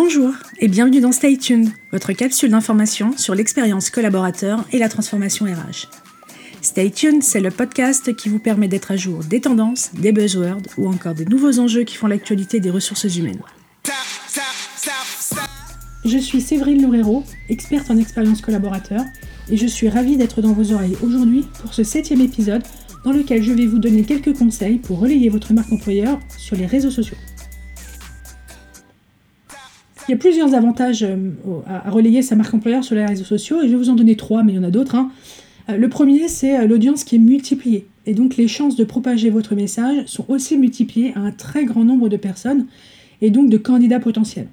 Bonjour 0.00 0.32
et 0.60 0.68
bienvenue 0.68 1.00
dans 1.00 1.10
Stay 1.10 1.36
Tuned, 1.36 1.70
votre 1.90 2.12
capsule 2.12 2.52
d'information 2.52 3.16
sur 3.16 3.34
l'expérience 3.34 3.90
collaborateur 3.90 4.64
et 4.70 4.78
la 4.78 4.88
transformation 4.88 5.44
RH. 5.44 5.88
Stay 6.62 6.92
Tuned, 6.92 7.24
c'est 7.24 7.40
le 7.40 7.50
podcast 7.50 8.14
qui 8.14 8.28
vous 8.28 8.38
permet 8.38 8.68
d'être 8.68 8.92
à 8.92 8.96
jour 8.96 9.24
des 9.24 9.40
tendances, 9.40 9.90
des 9.94 10.12
buzzwords 10.12 10.62
ou 10.76 10.86
encore 10.86 11.14
des 11.14 11.24
nouveaux 11.24 11.58
enjeux 11.58 11.82
qui 11.82 11.96
font 11.96 12.06
l'actualité 12.06 12.60
des 12.60 12.70
ressources 12.70 13.16
humaines. 13.16 13.42
Je 16.04 16.18
suis 16.18 16.42
Séverine 16.42 16.80
Loureiro, 16.80 17.24
experte 17.48 17.90
en 17.90 17.96
expérience 17.96 18.40
collaborateur, 18.40 19.02
et 19.50 19.56
je 19.56 19.66
suis 19.66 19.88
ravie 19.88 20.16
d'être 20.16 20.40
dans 20.40 20.52
vos 20.52 20.72
oreilles 20.72 20.96
aujourd'hui 21.02 21.44
pour 21.60 21.74
ce 21.74 21.82
septième 21.82 22.20
épisode 22.20 22.62
dans 23.04 23.10
lequel 23.10 23.42
je 23.42 23.52
vais 23.52 23.66
vous 23.66 23.80
donner 23.80 24.04
quelques 24.04 24.38
conseils 24.38 24.78
pour 24.78 25.00
relayer 25.00 25.28
votre 25.28 25.52
marque 25.52 25.72
employeur 25.72 26.20
sur 26.36 26.54
les 26.54 26.66
réseaux 26.66 26.92
sociaux. 26.92 27.16
Il 30.08 30.12
y 30.12 30.14
a 30.14 30.16
plusieurs 30.16 30.54
avantages 30.54 31.02
euh, 31.02 31.32
à 31.66 31.90
relayer 31.90 32.22
sa 32.22 32.34
marque 32.34 32.54
employeur 32.54 32.82
sur 32.82 32.94
les 32.94 33.04
réseaux 33.04 33.24
sociaux, 33.24 33.60
et 33.60 33.66
je 33.66 33.72
vais 33.72 33.76
vous 33.76 33.90
en 33.90 33.94
donner 33.94 34.16
trois, 34.16 34.42
mais 34.42 34.54
il 34.54 34.56
y 34.56 34.58
en 34.58 34.64
a 34.64 34.70
d'autres. 34.70 34.94
Hein. 34.94 35.10
Euh, 35.68 35.76
le 35.76 35.90
premier, 35.90 36.28
c'est 36.28 36.58
euh, 36.58 36.66
l'audience 36.66 37.04
qui 37.04 37.16
est 37.16 37.18
multipliée. 37.18 37.86
Et 38.06 38.14
donc 38.14 38.38
les 38.38 38.48
chances 38.48 38.74
de 38.74 38.84
propager 38.84 39.28
votre 39.28 39.54
message 39.54 40.06
sont 40.06 40.24
aussi 40.28 40.56
multipliées 40.56 41.12
à 41.14 41.20
un 41.20 41.30
très 41.30 41.66
grand 41.66 41.84
nombre 41.84 42.08
de 42.08 42.16
personnes, 42.16 42.64
et 43.20 43.28
donc 43.28 43.50
de 43.50 43.58
candidats 43.58 44.00
potentiels. 44.00 44.48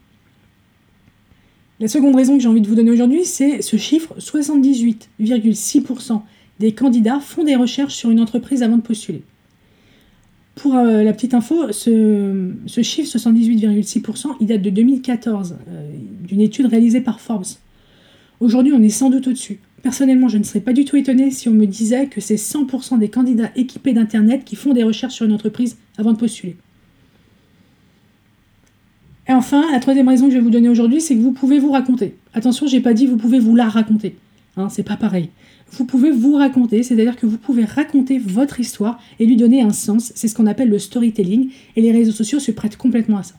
La 1.79 1.87
seconde 1.87 2.17
raison 2.17 2.35
que 2.35 2.43
j'ai 2.43 2.49
envie 2.49 2.59
de 2.59 2.67
vous 2.67 2.75
donner 2.75 2.91
aujourd'hui, 2.91 3.23
c'est 3.23 3.61
ce 3.61 3.77
chiffre, 3.77 4.13
78,6% 4.19 6.21
des 6.59 6.73
candidats 6.73 7.21
font 7.21 7.45
des 7.45 7.55
recherches 7.55 7.95
sur 7.95 8.11
une 8.11 8.19
entreprise 8.19 8.61
avant 8.61 8.75
de 8.75 8.81
postuler. 8.81 9.23
Pour 10.55 10.75
euh, 10.75 11.03
la 11.03 11.11
petite 11.11 11.33
info, 11.33 11.71
ce, 11.71 12.81
chiffre, 12.81 13.17
78,6%, 13.17 14.37
il 14.39 14.47
date 14.47 14.61
de 14.61 14.69
2014, 14.69 15.57
euh, 15.67 15.89
d'une 16.25 16.39
étude 16.41 16.65
réalisée 16.67 17.01
par 17.01 17.19
Forbes. 17.19 17.45
Aujourd'hui, 18.39 18.73
on 18.73 18.81
est 18.81 18.89
sans 18.89 19.09
doute 19.09 19.27
au-dessus. 19.27 19.59
Personnellement, 19.83 20.29
je 20.29 20.37
ne 20.37 20.43
serais 20.43 20.61
pas 20.61 20.73
du 20.73 20.85
tout 20.85 20.95
étonné 20.95 21.29
si 21.29 21.49
on 21.49 21.51
me 21.51 21.65
disait 21.65 22.07
que 22.07 22.21
c'est 22.21 22.35
100% 22.35 22.97
des 22.99 23.09
candidats 23.09 23.51
équipés 23.55 23.93
d'Internet 23.93 24.43
qui 24.45 24.55
font 24.55 24.73
des 24.73 24.83
recherches 24.83 25.13
sur 25.13 25.25
une 25.25 25.33
entreprise 25.33 25.77
avant 25.97 26.13
de 26.13 26.17
postuler. 26.17 26.55
Et 29.27 29.33
enfin, 29.33 29.63
la 29.71 29.79
troisième 29.79 30.07
raison 30.07 30.25
que 30.25 30.31
je 30.31 30.37
vais 30.37 30.43
vous 30.43 30.49
donner 30.49 30.69
aujourd'hui, 30.69 31.01
c'est 31.01 31.15
que 31.15 31.21
vous 31.21 31.31
pouvez 31.31 31.59
vous 31.59 31.71
raconter. 31.71 32.15
Attention, 32.33 32.67
j'ai 32.67 32.79
pas 32.79 32.93
dit 32.93 33.07
vous 33.07 33.17
pouvez 33.17 33.39
vous 33.39 33.55
la 33.55 33.67
raconter. 33.67 34.15
Hein, 34.57 34.69
c'est 34.69 34.83
pas 34.83 34.97
pareil 34.97 35.29
vous 35.71 35.85
pouvez 35.85 36.11
vous 36.11 36.35
raconter, 36.35 36.83
c'est-à-dire 36.83 37.15
que 37.15 37.25
vous 37.25 37.37
pouvez 37.37 37.65
raconter 37.65 38.19
votre 38.19 38.59
histoire 38.59 38.99
et 39.19 39.25
lui 39.25 39.35
donner 39.35 39.61
un 39.61 39.71
sens. 39.71 40.11
C'est 40.15 40.27
ce 40.27 40.35
qu'on 40.35 40.45
appelle 40.45 40.69
le 40.69 40.79
storytelling 40.79 41.49
et 41.75 41.81
les 41.81 41.91
réseaux 41.91 42.11
sociaux 42.11 42.39
se 42.39 42.51
prêtent 42.51 42.77
complètement 42.77 43.17
à 43.17 43.23
ça. 43.23 43.35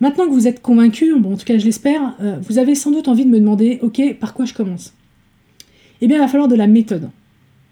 Maintenant 0.00 0.26
que 0.26 0.32
vous 0.32 0.46
êtes 0.46 0.62
convaincu, 0.62 1.12
bon, 1.18 1.34
en 1.34 1.36
tout 1.36 1.44
cas 1.44 1.58
je 1.58 1.64
l'espère, 1.64 2.14
euh, 2.20 2.36
vous 2.40 2.58
avez 2.58 2.74
sans 2.76 2.92
doute 2.92 3.08
envie 3.08 3.24
de 3.24 3.30
me 3.30 3.40
demander, 3.40 3.80
ok, 3.82 4.16
par 4.20 4.32
quoi 4.32 4.44
je 4.44 4.54
commence? 4.54 4.94
Eh 6.00 6.06
bien, 6.06 6.18
il 6.18 6.20
va 6.20 6.28
falloir 6.28 6.48
de 6.48 6.54
la 6.54 6.68
méthode. 6.68 7.10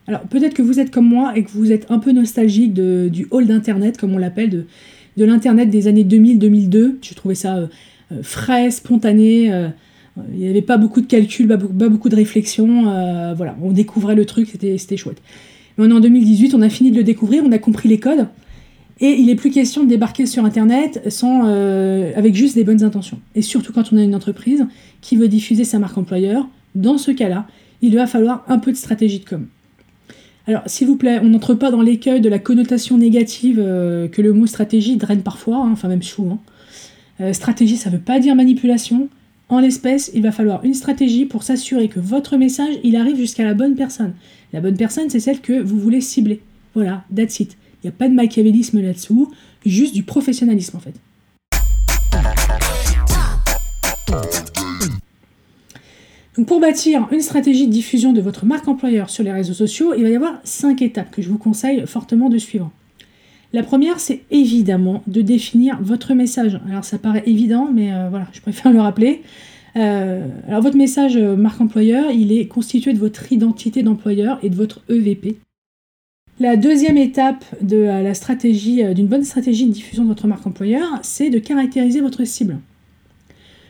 Alors 0.09 0.23
peut-être 0.23 0.55
que 0.55 0.63
vous 0.63 0.81
êtes 0.81 0.91
comme 0.91 1.07
moi 1.07 1.37
et 1.37 1.45
que 1.45 1.51
vous 1.51 1.71
êtes 1.71 1.89
un 1.91 2.01
peu 2.01 2.11
nostalgique 2.11 2.75
du 2.75 3.29
hall 3.31 3.47
d'Internet, 3.47 3.97
comme 3.97 4.13
on 4.13 4.19
l'appelle, 4.19 4.67
de, 5.17 5.25
l'Internet 5.25 5.71
des 5.71 5.87
années 5.87 6.05
2000-2002. 6.05 6.97
Je 7.01 7.15
trouvais 7.15 7.37
ça 7.37 7.57
euh, 7.57 7.67
euh, 8.13 8.23
frais, 8.23 8.73
spontané. 8.73 9.71
Il 10.33 10.39
n'y 10.39 10.49
avait 10.49 10.63
pas 10.63 10.79
beaucoup 10.79 11.01
de 11.01 11.07
calculs, 11.07 11.47
pas 11.47 11.57
beaucoup, 11.57 12.09
de 12.09 12.17
réflexion. 12.17 12.89
Euh, 12.89 13.35
voilà, 13.35 13.57
on 13.63 13.71
découvrait 13.71 14.15
le 14.15 14.25
truc, 14.25 14.49
c'était 14.51 14.97
chouette. 14.97 15.21
Mais 15.79 15.93
en 15.93 16.01
2018, 16.01 16.55
on 16.55 16.63
a 16.63 16.69
fini 16.71 16.91
de 16.91 16.97
le 16.97 17.05
découvrir, 17.05 17.43
on 17.45 17.53
a 17.53 17.59
compris 17.59 17.89
les 17.89 17.99
codes. 17.99 18.27
Et 18.99 19.11
il 19.11 19.27
n'est 19.27 19.35
plus 19.35 19.51
question 19.51 19.85
de 19.85 19.89
débarquer 19.91 20.25
sur 20.25 20.47
Internet 20.47 21.03
euh, 21.23 22.13
avec 22.17 22.35
juste 22.35 22.55
des 22.55 22.65
bonnes 22.65 22.83
intentions. 22.83 23.21
Et 23.35 23.43
surtout 23.43 23.75
quand 23.75 23.93
on 23.93 23.99
a 23.99 24.03
une 24.03 24.15
entreprise 24.15 24.67
qui 25.03 25.17
veut 25.17 25.29
diffuser 25.29 25.65
sa 25.65 25.79
marque 25.79 25.99
employeur, 25.99 26.49
dans 26.75 26.97
ce 26.97 27.11
cas-là, 27.11 27.47
il 27.83 27.95
va 27.95 28.07
falloir 28.07 28.45
un 28.49 28.59
peu 28.59 28.73
de 28.73 28.77
stratégie 28.77 29.19
de 29.19 29.27
com. 29.27 29.47
Alors, 30.47 30.63
s'il 30.65 30.87
vous 30.87 30.97
plaît, 30.97 31.19
on 31.23 31.29
n'entre 31.29 31.53
pas 31.53 31.71
dans 31.71 31.83
l'écueil 31.83 32.23
de 32.23 32.29
la 32.31 32.39
connotation 32.39 32.97
négative 32.97 33.59
euh, 33.61 34.09
que 34.09 34.23
le 34.23 34.33
mot 34.33 34.47
stratégie 34.47 34.97
draine 34.97 35.23
parfois, 35.23 35.59
hein, 35.59 35.71
enfin 35.73 35.89
même 35.89 36.03
souvent. 36.03 36.39
stratégie, 37.33 37.77
ça 37.77 37.91
ne 37.91 37.97
veut 37.97 38.03
pas 38.03 38.19
dire 38.19 38.35
manipulation, 38.35 39.09
en 39.49 39.61
l'espèce, 39.61 40.11
il 40.13 40.23
va 40.23 40.33
falloir 40.33 40.65
une 40.65 40.75
stratégie 40.75 41.25
pour 41.25 41.45
s'assurer 41.45 41.89
que 41.89 42.01
votre 42.01 42.37
message, 42.37 42.75
il 42.83 42.97
arrive 42.97 43.17
jusqu'à 43.17 43.45
la 43.45 43.55
bonne 43.55 43.77
personne. 43.77 44.15
La 44.53 44.61
bonne 44.61 44.77
personne, 44.77 45.09
c'est 45.09 45.21
celle 45.21 45.41
que 45.41 45.61
vous 45.61 45.79
voulez 45.79 46.01
cibler. 46.01 46.41
Voilà, 46.75 47.05
that's 47.15 47.39
it. 47.39 47.57
Il 47.83 47.87
n'y 47.87 47.89
a 47.91 47.97
pas 47.97 48.09
de 48.09 48.15
machiavélisme 48.15 48.83
là-dessous, 48.83 49.33
juste 49.65 49.95
du 49.95 50.03
professionnalisme 50.03 50.77
en 50.77 50.81
fait. 50.81 50.95
Donc 56.37 56.47
pour 56.47 56.61
bâtir 56.61 57.09
une 57.13 57.23
stratégie 57.23 57.67
de 57.67 57.73
diffusion 57.73 58.13
de 58.13 58.21
votre 58.21 58.45
marque 58.45 58.69
employeur 58.69 59.09
sur 59.09 59.23
les 59.23 59.33
réseaux 59.33 59.55
sociaux, 59.55 59.95
il 59.97 60.03
va 60.03 60.11
y 60.11 60.17
avoir 60.17 60.41
cinq 60.45 60.83
étapes 60.83 61.11
que 61.11 61.23
je 61.23 61.31
vous 61.31 61.39
conseille 61.39 61.87
fortement 61.87 62.29
de 62.29 62.39
suivre. 62.39 62.71
La 63.57 63.63
première, 63.63 64.01
c'est 64.01 64.21
évidemment 64.31 65.03
de 65.07 65.23
définir 65.23 65.79
votre 65.81 66.13
message. 66.13 66.61
Alors 66.69 66.85
ça 66.85 66.99
paraît 66.99 67.23
évident, 67.25 67.71
mais 67.73 67.91
euh, 67.91 68.11
voilà, 68.11 68.27
je 68.35 68.43
préfère 68.43 68.71
le 68.71 68.83
rappeler. 68.83 69.23
Euh, 69.77 70.27
alors 70.47 70.61
votre 70.61 70.77
message 70.77 71.17
euh, 71.17 71.37
marque 71.37 71.59
employeur, 71.63 72.11
il 72.11 72.33
est 72.33 72.49
constitué 72.49 72.93
de 72.93 72.99
votre 72.99 73.33
identité 73.33 73.83
d'employeur 73.83 74.39
et 74.43 74.51
de 74.51 74.55
votre 74.55 74.83
EVP. 74.91 75.39
La 76.39 76.59
deuxième 76.59 76.99
étape 76.99 77.47
de 77.63 77.79
la 77.79 78.13
stratégie, 78.13 78.85
d'une 78.93 79.07
bonne 79.07 79.25
stratégie 79.25 79.65
de 79.65 79.73
diffusion 79.73 80.03
de 80.03 80.09
votre 80.09 80.27
marque 80.27 80.47
employeur, 80.47 80.87
c'est 81.01 81.31
de 81.31 81.39
caractériser 81.39 82.03
votre 82.03 82.25
cible. 82.25 82.59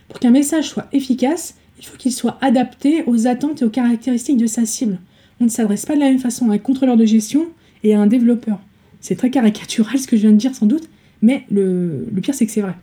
Pour 0.08 0.18
qu'un 0.18 0.32
message 0.32 0.64
soit 0.64 0.88
efficace, 0.92 1.54
il 1.78 1.86
faut 1.86 1.96
qu'il 1.96 2.10
soit 2.10 2.38
adapté 2.40 3.04
aux 3.06 3.28
attentes 3.28 3.62
et 3.62 3.64
aux 3.64 3.70
caractéristiques 3.70 4.38
de 4.38 4.48
sa 4.48 4.66
cible. 4.66 4.98
On 5.40 5.44
ne 5.44 5.48
s'adresse 5.48 5.86
pas 5.86 5.94
de 5.94 6.00
la 6.00 6.06
même 6.06 6.18
façon 6.18 6.50
à 6.50 6.54
un 6.54 6.58
contrôleur 6.58 6.96
de 6.96 7.04
gestion 7.04 7.46
et 7.84 7.94
à 7.94 8.00
un 8.00 8.08
développeur. 8.08 8.58
C'est 9.00 9.16
très 9.16 9.30
caricatural 9.30 9.98
ce 9.98 10.06
que 10.06 10.16
je 10.16 10.22
viens 10.22 10.32
de 10.32 10.36
dire 10.36 10.54
sans 10.54 10.66
doute, 10.66 10.88
mais 11.22 11.44
le, 11.50 12.06
pire 12.22 12.34
c'est 12.34 12.46
que 12.46 12.52
c'est 12.52 12.60
vrai. 12.60 12.74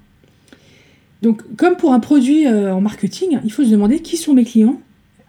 Donc 1.21 1.41
comme 1.55 1.75
pour 1.75 1.93
un 1.93 1.99
produit 1.99 2.47
euh, 2.47 2.73
en 2.73 2.81
marketing, 2.81 3.39
il 3.43 3.51
faut 3.51 3.63
se 3.63 3.69
demander 3.69 3.99
qui 3.99 4.17
sont 4.17 4.33
mes 4.33 4.43
clients, 4.43 4.79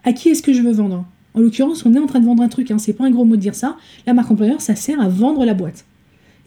à 0.03 0.13
qui 0.13 0.29
est-ce 0.29 0.41
que 0.41 0.53
je 0.53 0.61
veux 0.61 0.71
vendre. 0.71 1.05
En 1.33 1.39
l'occurrence, 1.41 1.85
on 1.85 1.93
est 1.93 1.99
en 1.99 2.07
train 2.07 2.19
de 2.19 2.25
vendre 2.25 2.43
un 2.43 2.47
truc, 2.47 2.71
hein, 2.71 2.77
c'est 2.77 2.93
pas 2.93 3.05
un 3.05 3.11
gros 3.11 3.25
mot 3.25 3.35
de 3.35 3.41
dire 3.41 3.55
ça. 3.55 3.77
La 4.07 4.13
marque 4.13 4.31
employeur, 4.31 4.61
ça 4.61 4.75
sert 4.75 5.01
à 5.01 5.09
vendre 5.09 5.43
la 5.43 5.53
boîte 5.53 5.85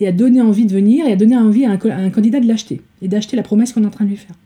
et 0.01 0.07
à 0.07 0.13
donner 0.13 0.41
envie 0.41 0.65
de 0.65 0.73
venir 0.73 1.07
et 1.07 1.13
à 1.13 1.17
donner 1.17 1.37
envie 1.37 1.65
à 1.65 1.73
un, 1.73 1.91
à 1.91 1.97
un 1.97 2.11
candidat 2.11 2.41
de 2.41 2.47
l'acheter 2.47 2.81
et 3.03 3.09
d'acheter 3.09 3.37
la 3.37 3.43
promesse 3.43 3.73
qu'on 3.73 3.83
est 3.83 3.87
en 3.87 3.91
train 3.91 4.05
de 4.05 4.11
lui 4.11 4.17
faire. 4.17 4.37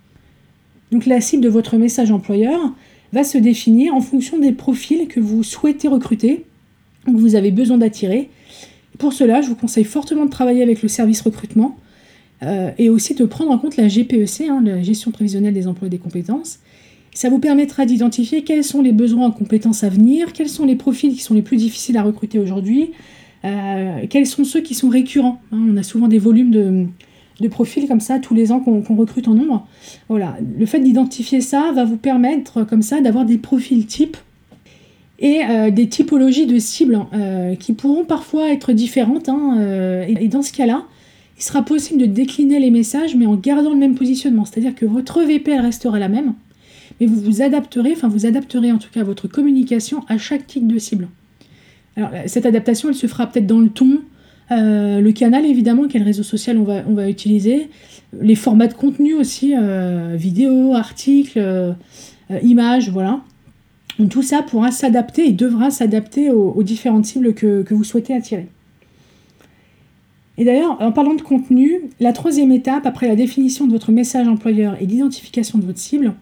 Donc 0.91 1.07
la 1.07 1.21
cible 1.21 1.43
de 1.43 1.49
votre 1.49 1.77
message 1.77 2.11
employeur 2.11 2.61
va 3.13 3.25
se 3.25 3.39
définir 3.39 3.95
en 3.95 4.01
fonction 4.01 4.39
des 4.39 4.53
profils 4.53 5.07
que 5.07 5.21
vous 5.21 5.43
souhaitez 5.43 5.89
recruter, 5.89 6.45
que 7.07 7.11
vous 7.11 7.35
avez 7.35 7.51
besoin 7.51 7.79
d'attirer 7.79 8.31
pour 8.99 9.13
cela, 9.13 9.41
je 9.41 9.49
vous 9.49 9.55
conseille 9.55 9.85
fortement 9.85 10.25
de 10.25 10.31
travailler 10.31 10.63
avec 10.63 10.83
le 10.83 10.89
service 10.89 11.21
recrutement 11.23 11.77
euh, 12.43 12.71
et 12.79 12.89
aussi 12.91 13.15
de 13.15 13.25
prendre 13.25 13.51
en 13.51 13.59
compte 13.59 13.77
la 13.77 13.89
GPEC, 13.89 14.49
hein, 14.49 14.63
la 14.65 14.83
gestion 14.83 15.11
prévisionnelle 15.11 15.55
des 15.55 15.67
emplois 15.67 15.87
et 15.87 15.91
des 15.91 15.99
compétences. 15.99 16.59
Ça 17.15 17.29
vous 17.29 17.39
permettra 17.39 17.85
d'identifier 17.85 18.43
quels 18.43 18.65
sont 18.65 18.81
les 18.81 18.93
besoins 18.93 19.27
en 19.27 19.31
compétences 19.31 19.85
à 19.85 19.89
venir, 19.89 20.33
quels 20.33 20.49
sont 20.49 20.65
les 20.65 20.77
profils 20.77 21.13
qui 21.13 21.21
sont 21.21 21.35
les 21.35 21.43
plus 21.43 21.57
difficiles 21.59 21.97
à 21.97 22.03
recruter 22.03 22.39
aujourd'hui, 22.39 22.91
euh, 23.45 24.07
quels 24.09 24.27
sont 24.27 24.45
ceux 24.45 24.61
qui 24.61 24.75
sont 24.75 24.89
récurrents. 24.89 25.41
Hein. 25.53 25.59
on 25.71 25.77
a 25.77 25.83
souvent 25.83 26.09
des 26.09 26.19
volumes 26.19 26.51
de, 26.51 27.49
profils 27.49 27.89
comme 27.89 28.01
ça 28.01 28.21
tous 28.21 28.35
les 28.35 28.53
ans 28.53 28.61
qu'on 28.61 28.97
recrute 28.97 29.27
en 29.27 29.35
nombre. 29.35 29.67
Voilà, 30.09 30.37
le 30.59 30.65
fait 30.65 30.79
d'identifier 30.79 31.41
ça 31.41 31.73
va 31.75 31.85
vous 31.85 31.97
permettre 31.97 32.63
comme 32.63 32.83
ça 32.83 33.01
d'avoir 33.01 33.25
des 33.25 33.37
profils 33.37 33.85
types 33.85 34.17
et 35.23 35.45
euh, 35.45 35.71
des 35.71 35.89
typologies 35.89 36.47
de 36.47 36.59
cibles 36.59 36.99
euh, 37.15 37.55
qui 37.55 37.73
pourront 37.73 38.05
parfois 38.05 38.53
être 38.53 38.73
différentes. 38.73 39.29
Hein, 39.29 39.57
euh, 39.61 40.05
et, 40.07 40.27
dans 40.27 40.43
ce 40.43 40.53
cas-là, 40.53 40.83
il 41.39 41.43
sera 41.43 41.63
possible 41.63 42.01
de 42.01 42.07
décliner 42.07 42.59
les 42.59 42.71
messages, 42.71 43.15
mais 43.15 43.27
en 43.27 43.37
gardant 43.37 43.71
le 43.71 43.79
même 43.79 43.95
positionnement. 43.95 44.45
C'est-à-dire 44.45 44.75
que 44.75 44.85
votre 44.85 45.23
VP 45.23 45.57
restera 45.59 45.99
la 46.01 46.09
même, 46.09 46.35
mais 47.01 47.07
vous 47.07 47.21
vous 47.21 47.41
adapterez, 47.41 47.93
enfin 47.93 48.09
vous 48.09 48.27
adapterez 48.27 48.73
en 48.73 48.79
tout 48.79 48.91
cas 48.93 49.05
votre 49.05 49.29
communication 49.29 50.05
à 50.09 50.19
chaque 50.19 50.47
type 50.47 50.67
de 50.67 50.79
cible. 50.79 51.09
Alors 51.97 52.11
cette 52.27 52.45
adaptation, 52.45 52.89
elle 52.89 52.95
se 52.95 53.07
fera 53.07 53.27
peut-être 53.27 53.47
dans 53.47 53.61
le 53.61 53.69
ton, 53.69 54.01
le 54.51 55.11
canal 55.13 55.47
évidemment, 55.47 55.85
quel 55.89 56.03
réseau 56.03 56.23
social 56.23 56.59
on 56.59 56.95
va, 56.95 57.09
utiliser, 57.09 57.69
les 58.21 58.35
formats 58.35 58.67
de 58.67 58.75
contenu 58.75 59.15
aussi, 59.15 59.55
vidéo, 60.15 60.75
articles, 60.75 61.75
images, 62.43 62.91
voilà 62.91 63.23
tout 64.11 64.23
ça 64.23 64.43
pourra 64.43 64.71
s'adapter 64.71 65.29
et 65.29 65.33
devra 65.33 65.71
s'adapter 65.71 66.31
aux, 66.31 66.63
différentes 66.63 67.07
cibles 67.07 67.35
que, 67.35 67.65
vous 67.73 67.85
souhaitez 67.85 68.15
attirer. 68.15 68.49
Et 70.39 70.45
d'ailleurs, 70.45 70.81
en 70.81 70.93
parlant 70.93 71.15
de 71.15 71.23
contenu, 71.23 71.83
la 72.01 72.13
troisième 72.13 72.53
étape, 72.53 72.87
après 72.87 73.07
la 73.07 73.17
définition 73.17 73.67
de 73.67 73.73
votre 73.73 73.93
message 73.93 74.27
employeur 74.27 74.81
et 74.81 74.87
l'identification 74.87 75.59
de 75.59 75.67
votre 75.67 75.79
cible, 75.79 76.15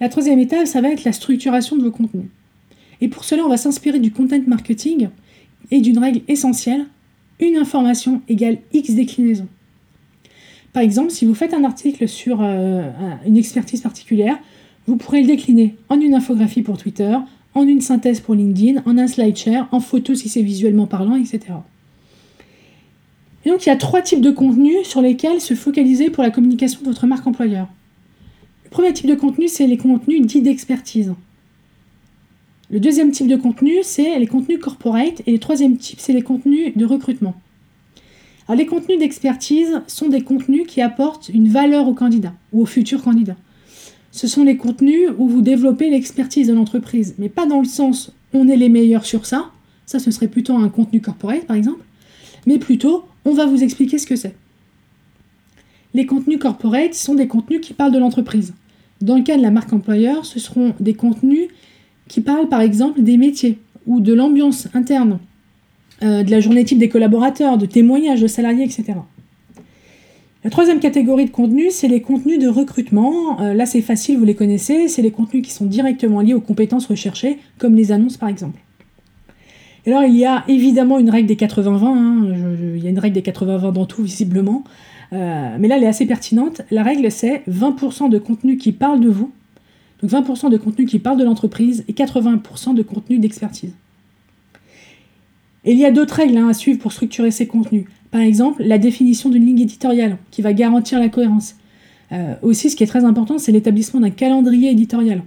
la 0.00 0.08
troisième 0.08 0.38
étape, 0.38 0.66
ça 0.66 0.80
va 0.80 0.90
être 0.90 1.04
la 1.04 1.12
structuration 1.12 1.76
de 1.76 1.82
vos 1.82 1.90
contenus. 1.90 2.26
Et 3.00 3.08
pour 3.08 3.24
cela, 3.24 3.44
on 3.44 3.48
va 3.48 3.56
s'inspirer 3.56 3.98
du 3.98 4.12
content 4.12 4.40
marketing 4.46 5.08
et 5.70 5.80
d'une 5.80 5.98
règle 5.98 6.20
essentielle, 6.28 6.86
une 7.40 7.56
information 7.56 8.20
égale 8.28 8.58
X 8.72 8.90
déclinaison. 8.90 9.48
Par 10.72 10.82
exemple, 10.82 11.10
si 11.10 11.24
vous 11.24 11.34
faites 11.34 11.54
un 11.54 11.64
article 11.64 12.08
sur 12.08 12.40
euh, 12.42 12.90
une 13.26 13.36
expertise 13.36 13.80
particulière, 13.80 14.38
vous 14.86 14.96
pourrez 14.96 15.22
le 15.22 15.26
décliner 15.26 15.76
en 15.88 16.00
une 16.00 16.14
infographie 16.14 16.62
pour 16.62 16.78
Twitter, 16.78 17.16
en 17.54 17.66
une 17.66 17.80
synthèse 17.80 18.20
pour 18.20 18.34
LinkedIn, 18.34 18.82
en 18.86 18.98
un 18.98 19.06
slideshare, 19.06 19.68
en 19.72 19.80
photo 19.80 20.14
si 20.14 20.28
c'est 20.28 20.42
visuellement 20.42 20.86
parlant, 20.86 21.16
etc. 21.16 21.40
Et 23.44 23.50
donc 23.50 23.64
il 23.64 23.68
y 23.68 23.72
a 23.72 23.76
trois 23.76 24.02
types 24.02 24.20
de 24.20 24.30
contenus 24.30 24.86
sur 24.86 25.00
lesquels 25.00 25.40
se 25.40 25.54
focaliser 25.54 26.10
pour 26.10 26.22
la 26.22 26.30
communication 26.30 26.80
de 26.80 26.86
votre 26.86 27.06
marque 27.06 27.26
employeur. 27.26 27.68
Le 28.64 28.70
premier 28.70 28.92
type 28.92 29.06
de 29.06 29.14
contenu, 29.14 29.48
c'est 29.48 29.66
les 29.66 29.76
contenus 29.76 30.26
dits 30.26 30.42
d'expertise. 30.42 31.14
Le 32.70 32.80
deuxième 32.80 33.10
type 33.10 33.28
de 33.28 33.36
contenu, 33.36 33.74
c'est 33.82 34.18
les 34.18 34.26
contenus 34.26 34.58
corporate. 34.58 35.22
Et 35.26 35.32
le 35.32 35.38
troisième 35.38 35.76
type, 35.76 36.00
c'est 36.00 36.12
les 36.12 36.22
contenus 36.22 36.72
de 36.74 36.84
recrutement. 36.84 37.34
Alors, 38.48 38.58
les 38.58 38.66
contenus 38.66 38.98
d'expertise 38.98 39.80
sont 39.86 40.08
des 40.08 40.22
contenus 40.22 40.66
qui 40.66 40.80
apportent 40.80 41.28
une 41.28 41.48
valeur 41.48 41.86
au 41.86 41.94
candidat 41.94 42.32
ou 42.52 42.62
au 42.62 42.66
futur 42.66 43.02
candidat. 43.02 43.36
Ce 44.14 44.28
sont 44.28 44.44
les 44.44 44.56
contenus 44.56 45.10
où 45.18 45.28
vous 45.28 45.42
développez 45.42 45.90
l'expertise 45.90 46.46
de 46.46 46.52
l'entreprise, 46.52 47.16
mais 47.18 47.28
pas 47.28 47.46
dans 47.46 47.58
le 47.58 47.64
sens 47.64 48.12
on 48.32 48.46
est 48.46 48.56
les 48.56 48.68
meilleurs 48.68 49.06
sur 49.06 49.26
ça, 49.26 49.50
ça 49.86 49.98
ce 49.98 50.12
serait 50.12 50.28
plutôt 50.28 50.54
un 50.56 50.68
contenu 50.68 51.00
corporate 51.00 51.46
par 51.46 51.56
exemple, 51.56 51.84
mais 52.46 52.58
plutôt 52.58 53.06
on 53.24 53.32
va 53.32 53.46
vous 53.46 53.64
expliquer 53.64 53.98
ce 53.98 54.06
que 54.06 54.14
c'est. 54.14 54.36
Les 55.94 56.06
contenus 56.06 56.38
corporate 56.38 56.94
sont 56.94 57.16
des 57.16 57.26
contenus 57.26 57.60
qui 57.60 57.74
parlent 57.74 57.90
de 57.90 57.98
l'entreprise. 57.98 58.54
Dans 59.00 59.16
le 59.16 59.24
cas 59.24 59.36
de 59.36 59.42
la 59.42 59.50
marque 59.50 59.72
employeur, 59.72 60.24
ce 60.24 60.38
seront 60.38 60.74
des 60.78 60.94
contenus 60.94 61.48
qui 62.06 62.20
parlent 62.20 62.48
par 62.48 62.60
exemple 62.60 63.02
des 63.02 63.16
métiers 63.16 63.58
ou 63.84 63.98
de 63.98 64.14
l'ambiance 64.14 64.68
interne, 64.74 65.18
euh, 66.04 66.22
de 66.22 66.30
la 66.30 66.38
journée 66.38 66.64
type 66.64 66.78
des 66.78 66.88
collaborateurs, 66.88 67.58
de 67.58 67.66
témoignages 67.66 68.20
de 68.20 68.28
salariés, 68.28 68.62
etc. 68.62 68.94
La 70.44 70.50
troisième 70.50 70.78
catégorie 70.78 71.24
de 71.24 71.30
contenus, 71.30 71.72
c'est 71.72 71.88
les 71.88 72.02
contenus 72.02 72.38
de 72.38 72.48
recrutement. 72.48 73.40
Euh, 73.40 73.54
là, 73.54 73.64
c'est 73.64 73.80
facile, 73.80 74.18
vous 74.18 74.26
les 74.26 74.34
connaissez. 74.34 74.88
C'est 74.88 75.00
les 75.00 75.10
contenus 75.10 75.42
qui 75.42 75.50
sont 75.50 75.64
directement 75.64 76.20
liés 76.20 76.34
aux 76.34 76.40
compétences 76.42 76.84
recherchées, 76.84 77.38
comme 77.56 77.74
les 77.74 77.92
annonces 77.92 78.18
par 78.18 78.28
exemple. 78.28 78.60
Et 79.86 79.90
alors, 79.90 80.04
il 80.04 80.14
y 80.14 80.26
a 80.26 80.44
évidemment 80.46 80.98
une 80.98 81.08
règle 81.08 81.28
des 81.28 81.36
80-20. 81.36 81.84
Hein. 81.86 82.34
il 82.76 82.84
y 82.84 82.86
a 82.86 82.90
une 82.90 82.98
règle 82.98 83.14
des 83.14 83.22
80-20 83.22 83.72
dans 83.72 83.86
tout, 83.86 84.02
visiblement. 84.02 84.64
Euh, 85.14 85.56
mais 85.58 85.66
là, 85.66 85.78
elle 85.78 85.84
est 85.84 85.88
assez 85.88 86.04
pertinente. 86.04 86.60
La 86.70 86.82
règle, 86.82 87.10
c'est 87.10 87.42
20% 87.48 88.10
de 88.10 88.18
contenu 88.18 88.58
qui 88.58 88.72
parle 88.72 89.00
de 89.00 89.08
vous, 89.08 89.32
donc 90.02 90.10
20% 90.10 90.50
de 90.50 90.58
contenu 90.58 90.84
qui 90.84 90.98
parle 90.98 91.18
de 91.18 91.24
l'entreprise 91.24 91.84
et 91.88 91.94
80% 91.94 92.74
de 92.74 92.82
contenu 92.82 93.18
d'expertise. 93.18 93.72
Et 95.64 95.72
il 95.72 95.78
y 95.78 95.86
a 95.86 95.90
d'autres 95.90 96.16
règles 96.16 96.36
hein, 96.36 96.48
à 96.48 96.54
suivre 96.54 96.78
pour 96.78 96.92
structurer 96.92 97.30
ces 97.30 97.46
contenus. 97.46 97.86
Par 98.14 98.22
exemple, 98.22 98.62
la 98.62 98.78
définition 98.78 99.28
d'une 99.28 99.44
ligne 99.44 99.62
éditoriale 99.62 100.18
qui 100.30 100.40
va 100.40 100.52
garantir 100.52 101.00
la 101.00 101.08
cohérence. 101.08 101.56
Euh, 102.12 102.36
aussi, 102.42 102.70
ce 102.70 102.76
qui 102.76 102.84
est 102.84 102.86
très 102.86 103.04
important, 103.04 103.38
c'est 103.38 103.50
l'établissement 103.50 103.98
d'un 103.98 104.10
calendrier 104.10 104.70
éditorial. 104.70 105.24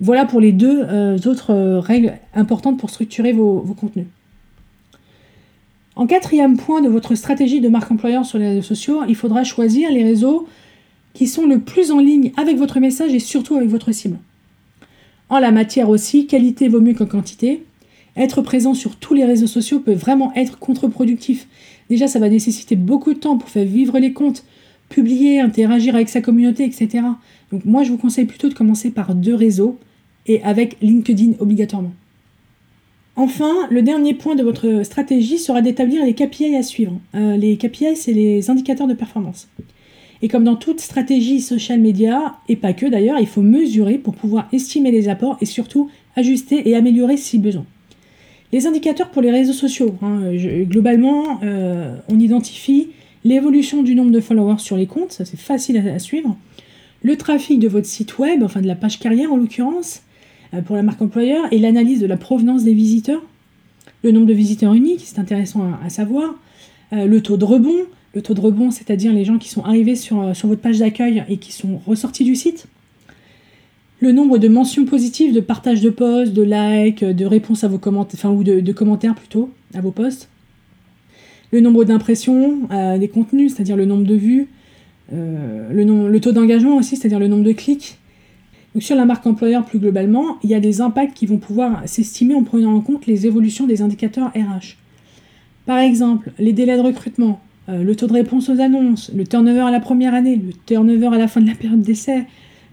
Voilà 0.00 0.24
pour 0.24 0.40
les 0.40 0.50
deux 0.50 0.82
euh, 0.82 1.18
autres 1.26 1.54
règles 1.78 2.14
importantes 2.34 2.80
pour 2.80 2.90
structurer 2.90 3.30
vos 3.30 3.60
contenus. 3.78 4.06
En 5.94 6.08
quatrième 6.08 6.56
point 6.56 6.80
de 6.80 6.88
votre 6.88 7.14
stratégie 7.14 7.60
de 7.60 7.68
marque 7.68 7.92
employeur 7.92 8.26
sur 8.26 8.40
les 8.40 8.48
réseaux 8.48 8.62
sociaux, 8.62 9.02
il 9.08 9.14
faudra 9.14 9.44
choisir 9.44 9.92
les 9.92 10.02
réseaux 10.02 10.48
qui 11.14 11.28
sont 11.28 11.46
le 11.46 11.60
plus 11.60 11.92
en 11.92 12.00
ligne 12.00 12.32
avec 12.36 12.56
votre 12.56 12.80
message 12.80 13.14
et 13.14 13.20
surtout 13.20 13.54
avec 13.54 13.68
votre 13.68 13.92
cible. 13.92 14.18
En 15.28 15.38
la 15.38 15.52
matière 15.52 15.90
aussi, 15.90 16.26
qualité 16.26 16.66
vaut 16.66 16.80
mieux 16.80 16.94
que 16.94 17.04
quantité. 17.04 17.62
Être 18.16 18.42
présent 18.42 18.74
sur 18.74 18.96
tous 18.96 19.14
les 19.14 19.24
réseaux 19.24 19.46
sociaux 19.46 19.80
peut 19.80 19.92
vraiment 19.92 20.32
être 20.34 20.58
contre-productif. 20.58 21.46
Déjà, 21.88 22.06
ça 22.08 22.18
va 22.18 22.28
nécessiter 22.28 22.76
beaucoup 22.76 23.14
de 23.14 23.18
temps 23.18 23.38
pour 23.38 23.48
faire 23.48 23.64
vivre 23.64 23.98
les 23.98 24.12
comptes, 24.12 24.44
publier, 24.88 25.40
interagir 25.40 25.94
avec 25.94 26.08
sa 26.08 26.20
communauté, 26.20 26.64
etc. 26.64 27.04
Donc 27.52 27.64
moi, 27.64 27.84
je 27.84 27.90
vous 27.90 27.98
conseille 27.98 28.26
plutôt 28.26 28.48
de 28.48 28.54
commencer 28.54 28.90
par 28.90 29.14
deux 29.14 29.34
réseaux 29.34 29.78
et 30.26 30.42
avec 30.42 30.76
LinkedIn 30.82 31.32
obligatoirement. 31.38 31.92
Enfin, 33.16 33.52
le 33.70 33.82
dernier 33.82 34.14
point 34.14 34.36
de 34.36 34.44
votre 34.44 34.84
stratégie 34.84 35.38
sera 35.38 35.60
d'établir 35.60 36.04
les 36.04 36.14
KPI 36.14 36.54
à 36.54 36.62
suivre. 36.62 37.00
Euh, 37.16 37.36
les 37.36 37.56
KPI, 37.56 37.96
c'est 37.96 38.12
les 38.12 38.48
indicateurs 38.48 38.86
de 38.86 38.94
performance. 38.94 39.48
Et 40.22 40.28
comme 40.28 40.44
dans 40.44 40.56
toute 40.56 40.80
stratégie 40.80 41.40
social 41.40 41.80
media, 41.80 42.36
et 42.48 42.56
pas 42.56 42.72
que 42.72 42.86
d'ailleurs, 42.86 43.18
il 43.18 43.26
faut 43.26 43.42
mesurer 43.42 43.98
pour 43.98 44.14
pouvoir 44.14 44.48
estimer 44.52 44.90
les 44.90 45.08
apports 45.08 45.36
et 45.40 45.46
surtout 45.46 45.90
ajuster 46.16 46.68
et 46.68 46.76
améliorer 46.76 47.16
si 47.16 47.38
besoin. 47.38 47.64
Les 48.52 48.66
indicateurs 48.66 49.10
pour 49.10 49.20
les 49.20 49.30
réseaux 49.30 49.52
sociaux, 49.52 49.94
hein, 50.00 50.20
globalement, 50.62 51.40
euh, 51.42 51.94
on 52.08 52.18
identifie 52.18 52.88
l'évolution 53.24 53.82
du 53.82 53.94
nombre 53.94 54.10
de 54.10 54.20
followers 54.20 54.58
sur 54.58 54.76
les 54.76 54.86
comptes, 54.86 55.12
ça 55.12 55.26
c'est 55.26 55.38
facile 55.38 55.76
à, 55.76 55.98
suivre, 55.98 56.36
le 57.02 57.16
trafic 57.16 57.60
de 57.60 57.68
votre 57.68 57.86
site 57.86 58.18
web, 58.18 58.42
enfin 58.42 58.62
de 58.62 58.66
la 58.66 58.74
page 58.74 58.98
carrière 58.98 59.32
en 59.32 59.36
l'occurrence, 59.36 60.00
euh, 60.54 60.62
pour 60.62 60.76
la 60.76 60.82
marque 60.82 61.02
employeur 61.02 61.44
et 61.52 61.58
l'analyse 61.58 62.00
de 62.00 62.06
la 62.06 62.16
provenance 62.16 62.64
des 62.64 62.72
visiteurs, 62.72 63.22
le 64.02 64.12
nombre 64.12 64.26
de 64.26 64.32
visiteurs 64.32 64.72
uniques, 64.72 65.02
c'est 65.04 65.18
intéressant 65.18 65.70
à, 65.84 65.90
savoir, 65.90 66.34
euh, 66.94 67.04
le 67.04 67.20
taux 67.20 67.36
de 67.36 67.44
rebond, 67.44 67.76
le 68.14 68.22
taux 68.22 68.32
de 68.32 68.40
rebond, 68.40 68.70
c'est-à-dire 68.70 69.12
les 69.12 69.26
gens 69.26 69.36
qui 69.36 69.50
sont 69.50 69.64
arrivés 69.64 69.96
sur, 69.96 70.34
sur 70.34 70.48
votre 70.48 70.62
page 70.62 70.78
d'accueil 70.78 71.22
et 71.28 71.36
qui 71.36 71.52
sont 71.52 71.82
ressortis 71.86 72.24
du 72.24 72.34
site, 72.34 72.66
le 74.00 74.12
nombre 74.12 74.38
de 74.38 74.48
mentions 74.48 74.84
positives, 74.84 75.34
de 75.34 75.40
partage 75.40 75.80
de 75.80 75.90
posts, 75.90 76.32
de 76.32 76.42
likes, 76.42 77.04
de 77.04 77.24
réponses 77.26 77.64
à 77.64 77.68
vos 77.68 77.78
commentaires, 77.78 78.18
enfin, 78.18 78.30
ou 78.30 78.44
de, 78.44 78.72
commentaires 78.72 79.14
plutôt 79.14 79.50
à 79.74 79.80
vos 79.80 79.90
posts, 79.90 80.28
le 81.50 81.60
nombre 81.60 81.84
d'impressions 81.84 82.68
des 82.98 83.08
contenus, 83.08 83.54
c'est-à-dire 83.54 83.76
le 83.76 83.86
nombre 83.86 84.04
de 84.04 84.14
vues, 84.14 84.48
le, 85.10 86.08
le 86.08 86.20
taux 86.20 86.32
d'engagement 86.32 86.76
aussi, 86.76 86.96
c'est-à-dire 86.96 87.18
le 87.18 87.26
nombre 87.26 87.44
de 87.44 87.52
clics, 87.52 87.98
sur 88.80 88.96
la 88.96 89.04
marque 89.04 89.26
employeur 89.26 89.64
plus 89.64 89.78
globalement, 89.78 90.38
il 90.42 90.50
y 90.50 90.54
a 90.54 90.60
des 90.60 90.80
impacts 90.80 91.16
qui 91.16 91.26
vont 91.26 91.38
pouvoir 91.38 91.82
s'estimer 91.86 92.34
en 92.34 92.44
prenant 92.44 92.74
en 92.74 92.80
compte 92.80 93.06
les 93.06 93.26
évolutions 93.26 93.66
des 93.66 93.82
indicateurs 93.82 94.28
RH. 94.28 94.76
Par 95.66 95.78
exemple, 95.78 96.30
les 96.38 96.52
délais 96.52 96.76
de 96.76 96.82
recrutement, 96.82 97.40
euh, 97.68 97.82
le 97.82 97.96
taux 97.96 98.06
de 98.06 98.12
réponse 98.12 98.48
aux 98.48 98.60
annonces, 98.60 99.10
le 99.14 99.26
turnover 99.26 99.60
à 99.60 99.70
la 99.70 99.80
première 99.80 100.14
année, 100.14 100.36
le 100.36 100.52
turnover 100.66 101.08
à 101.08 101.18
la 101.18 101.28
fin 101.28 101.40
de 101.40 101.46
la 101.46 101.54
période 101.54 101.82
d'essai, 101.82 102.24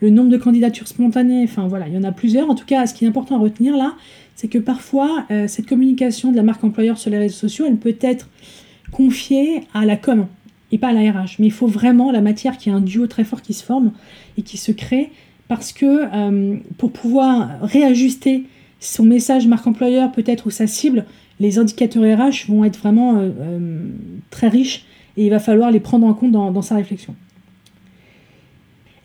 le 0.05 0.11
nombre 0.11 0.29
de 0.29 0.37
candidatures 0.37 0.87
spontanées, 0.87 1.43
enfin 1.43 1.67
voilà, 1.67 1.87
il 1.87 1.95
y 1.95 1.97
en 1.97 2.03
a 2.03 2.11
plusieurs. 2.11 2.47
En 2.47 2.53
tout 2.53 2.65
cas, 2.65 2.85
ce 2.85 2.93
qui 2.93 3.05
est 3.05 3.07
important 3.07 3.37
à 3.37 3.39
retenir 3.39 3.75
là, 3.75 3.95
c'est 4.35 4.47
que 4.47 4.59
parfois, 4.59 5.25
euh, 5.31 5.47
cette 5.47 5.65
communication 5.65 6.31
de 6.31 6.35
la 6.35 6.43
marque 6.43 6.63
employeur 6.63 6.99
sur 6.99 7.09
les 7.09 7.17
réseaux 7.17 7.33
sociaux, 7.35 7.65
elle 7.67 7.77
peut 7.77 7.97
être 8.01 8.29
confiée 8.91 9.61
à 9.73 9.83
la 9.83 9.95
com 9.95 10.27
et 10.71 10.77
pas 10.77 10.89
à 10.89 10.93
la 10.93 11.11
RH. 11.11 11.37
Mais 11.39 11.47
il 11.47 11.51
faut 11.51 11.65
vraiment 11.65 12.11
la 12.11 12.21
matière 12.21 12.59
qui 12.59 12.69
est 12.69 12.71
un 12.71 12.81
duo 12.81 13.07
très 13.07 13.23
fort 13.23 13.41
qui 13.41 13.55
se 13.55 13.63
forme 13.63 13.93
et 14.37 14.43
qui 14.43 14.57
se 14.57 14.71
crée 14.71 15.09
parce 15.47 15.73
que 15.73 15.85
euh, 15.85 16.57
pour 16.77 16.91
pouvoir 16.91 17.59
réajuster 17.61 18.43
son 18.79 19.05
message 19.05 19.47
marque 19.47 19.65
employeur 19.65 20.11
peut-être 20.11 20.45
ou 20.45 20.51
sa 20.51 20.67
cible, 20.67 21.05
les 21.39 21.57
indicateurs 21.57 22.03
RH 22.03 22.47
vont 22.47 22.63
être 22.63 22.77
vraiment 22.77 23.15
euh, 23.17 23.89
très 24.29 24.49
riches 24.49 24.85
et 25.17 25.25
il 25.25 25.29
va 25.31 25.39
falloir 25.39 25.71
les 25.71 25.79
prendre 25.79 26.05
en 26.05 26.13
compte 26.13 26.31
dans, 26.31 26.61
sa 26.61 26.75
réflexion. 26.75 27.15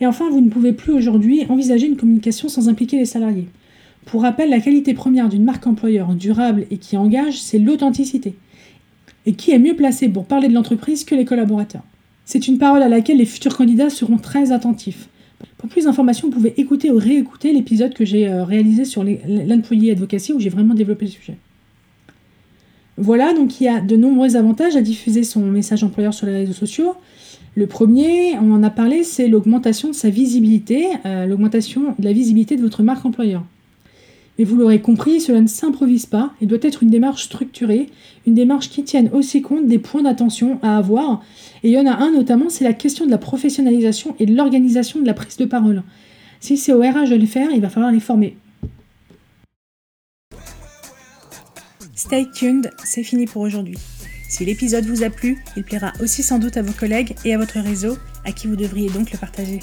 Et 0.00 0.06
enfin, 0.06 0.30
vous 0.30 0.40
ne 0.40 0.48
pouvez 0.48 0.72
plus 0.72 0.92
aujourd'hui 0.92 1.44
envisager 1.48 1.86
une 1.86 1.96
communication 1.96 2.48
sans 2.48 2.68
impliquer 2.68 2.98
les 2.98 3.04
salariés. 3.04 3.48
Pour 4.06 4.22
rappel, 4.22 4.48
la 4.48 4.60
qualité 4.60 4.94
première 4.94 5.28
d'une 5.28 5.44
marque 5.44 5.66
employeur 5.66 6.14
durable 6.14 6.66
et 6.70 6.78
qui 6.78 6.96
engage, 6.96 7.40
c'est 7.40 7.58
l'authenticité. 7.58 8.34
Et 9.26 9.34
qui 9.34 9.50
est 9.50 9.58
mieux 9.58 9.76
placé 9.76 10.08
pour 10.08 10.24
parler 10.24 10.48
de 10.48 10.54
l'entreprise 10.54 11.04
que 11.04 11.14
les 11.14 11.26
collaborateurs 11.26 11.82
C'est 12.24 12.48
une 12.48 12.58
parole 12.58 12.82
à 12.82 12.88
laquelle 12.88 13.18
les 13.18 13.26
futurs 13.26 13.56
candidats 13.56 13.90
seront 13.90 14.16
très 14.16 14.52
attentifs. 14.52 15.08
Pour 15.58 15.68
plus 15.68 15.84
d'informations, 15.84 16.28
vous 16.28 16.34
pouvez 16.34 16.58
écouter 16.58 16.90
ou 16.90 16.96
réécouter 16.96 17.52
l'épisode 17.52 17.92
que 17.92 18.04
j'ai 18.04 18.28
euh, 18.28 18.44
réalisé 18.44 18.84
sur 18.84 19.04
l'employé 19.04 19.92
advocacy 19.92 20.32
où 20.32 20.40
j'ai 20.40 20.48
vraiment 20.48 20.74
développé 20.74 21.04
le 21.04 21.10
sujet. 21.10 21.36
Voilà, 22.96 23.32
donc 23.32 23.60
il 23.60 23.64
y 23.64 23.68
a 23.68 23.80
de 23.80 23.96
nombreux 23.96 24.36
avantages 24.36 24.76
à 24.76 24.82
diffuser 24.82 25.22
son 25.22 25.40
message 25.40 25.84
employeur 25.84 26.12
sur 26.12 26.26
les 26.26 26.32
réseaux 26.32 26.52
sociaux. 26.52 26.94
Le 27.56 27.66
premier, 27.66 28.38
on 28.38 28.52
en 28.52 28.62
a 28.62 28.70
parlé, 28.70 29.02
c'est 29.02 29.26
l'augmentation 29.26 29.88
de 29.88 29.94
sa 29.94 30.08
visibilité, 30.08 30.86
euh, 31.04 31.26
l'augmentation 31.26 31.94
de 31.98 32.04
la 32.04 32.12
visibilité 32.12 32.56
de 32.56 32.62
votre 32.62 32.82
marque 32.82 33.04
employeur. 33.04 33.44
Mais 34.38 34.44
vous 34.44 34.56
l'aurez 34.56 34.80
compris, 34.80 35.20
cela 35.20 35.40
ne 35.40 35.48
s'improvise 35.48 36.06
pas 36.06 36.32
et 36.40 36.46
doit 36.46 36.58
être 36.62 36.82
une 36.82 36.90
démarche 36.90 37.24
structurée, 37.24 37.88
une 38.26 38.34
démarche 38.34 38.70
qui 38.70 38.84
tienne 38.84 39.10
aussi 39.12 39.42
compte 39.42 39.66
des 39.66 39.78
points 39.78 40.02
d'attention 40.02 40.60
à 40.62 40.76
avoir. 40.76 41.22
Et 41.62 41.68
il 41.68 41.74
y 41.74 41.78
en 41.78 41.86
a 41.86 41.92
un 41.92 42.12
notamment, 42.12 42.48
c'est 42.48 42.64
la 42.64 42.72
question 42.72 43.04
de 43.04 43.10
la 43.10 43.18
professionnalisation 43.18 44.14
et 44.18 44.26
de 44.26 44.34
l'organisation 44.34 45.00
de 45.00 45.06
la 45.06 45.14
prise 45.14 45.36
de 45.36 45.44
parole. 45.44 45.82
Si 46.38 46.56
c'est 46.56 46.72
au 46.72 46.80
RH 46.80 47.10
de 47.10 47.16
le 47.16 47.26
faire, 47.26 47.50
il 47.52 47.60
va 47.60 47.68
falloir 47.68 47.92
les 47.92 48.00
former. 48.00 48.36
Stay 51.94 52.26
tuned, 52.32 52.70
c'est 52.82 53.02
fini 53.02 53.26
pour 53.26 53.42
aujourd'hui. 53.42 53.76
Si 54.30 54.44
l'épisode 54.44 54.86
vous 54.86 55.02
a 55.02 55.10
plu, 55.10 55.42
il 55.56 55.64
plaira 55.64 55.92
aussi 56.00 56.22
sans 56.22 56.38
doute 56.38 56.56
à 56.56 56.62
vos 56.62 56.72
collègues 56.72 57.16
et 57.24 57.34
à 57.34 57.38
votre 57.38 57.58
réseau, 57.58 57.98
à 58.24 58.30
qui 58.30 58.46
vous 58.46 58.54
devriez 58.54 58.88
donc 58.88 59.10
le 59.10 59.18
partager. 59.18 59.58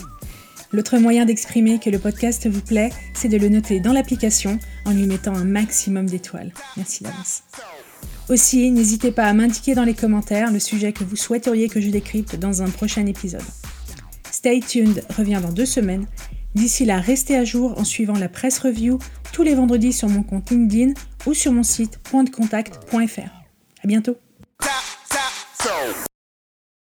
L'autre 0.73 0.97
moyen 0.97 1.23
d'exprimer 1.23 1.79
que 1.79 1.89
le 1.89 1.99
podcast 1.99 2.49
vous 2.49 2.61
plaît, 2.61 2.91
c'est 3.13 3.29
de 3.29 3.37
le 3.37 3.47
noter 3.47 3.79
dans 3.79 3.93
l'application 3.93 4.59
en 4.83 4.91
lui 4.91 5.07
mettant 5.07 5.33
un 5.33 5.45
maximum 5.45 6.05
d'étoiles. 6.05 6.51
Merci 6.75 7.03
d'avance. 7.05 7.43
Aussi, 8.27 8.69
n'hésitez 8.69 9.11
pas 9.11 9.23
à 9.23 9.33
m'indiquer 9.33 9.73
dans 9.73 9.85
les 9.85 9.93
commentaires 9.93 10.51
le 10.51 10.59
sujet 10.59 10.91
que 10.91 11.05
vous 11.05 11.15
souhaiteriez 11.15 11.69
que 11.69 11.79
je 11.79 11.89
décrypte 11.89 12.35
dans 12.35 12.61
un 12.61 12.69
prochain 12.69 13.05
épisode. 13.05 13.41
Stay 14.31 14.59
tuned 14.59 15.01
revient 15.15 15.39
dans 15.41 15.53
deux 15.53 15.65
semaines. 15.65 16.05
D'ici 16.55 16.83
là, 16.83 16.99
restez 16.99 17.37
à 17.37 17.45
jour 17.45 17.79
en 17.79 17.85
suivant 17.85 18.19
la 18.19 18.27
presse 18.27 18.59
review 18.59 18.99
tous 19.31 19.43
les 19.43 19.55
vendredis 19.55 19.93
sur 19.93 20.09
mon 20.09 20.23
compte 20.23 20.49
LinkedIn 20.49 20.91
ou 21.25 21.33
sur 21.33 21.53
mon 21.53 21.63
site 21.63 21.99
pointdecontact.fr. 21.99 23.21
À 23.21 23.87
bientôt! 23.87 24.17